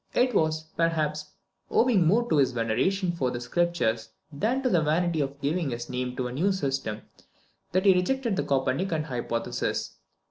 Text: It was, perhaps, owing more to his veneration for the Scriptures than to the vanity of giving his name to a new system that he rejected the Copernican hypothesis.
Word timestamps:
It 0.15 0.33
was, 0.33 0.63
perhaps, 0.75 1.25
owing 1.69 2.07
more 2.07 2.27
to 2.27 2.37
his 2.37 2.53
veneration 2.53 3.11
for 3.11 3.29
the 3.29 3.39
Scriptures 3.39 4.09
than 4.31 4.63
to 4.63 4.69
the 4.71 4.81
vanity 4.81 5.21
of 5.21 5.39
giving 5.41 5.69
his 5.69 5.91
name 5.91 6.15
to 6.15 6.25
a 6.25 6.31
new 6.31 6.51
system 6.51 7.03
that 7.71 7.85
he 7.85 7.93
rejected 7.93 8.35
the 8.35 8.41
Copernican 8.43 9.03
hypothesis. 9.03 9.97